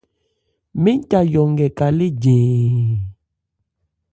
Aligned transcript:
Mɛ́n 0.81 0.97
ca 1.09 1.19
yɔ 1.33 1.41
nkɛ 1.51 1.67
kalé 1.77 2.05
ɉɛɛn. 2.21 2.91